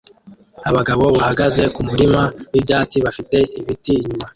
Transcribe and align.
Abagabo 0.69 1.03
bahagaze 1.17 1.63
kumurima 1.75 2.21
wibyatsi 2.51 2.97
bafite 3.05 3.37
ibiti 3.59 3.91
inyuma 4.05 4.25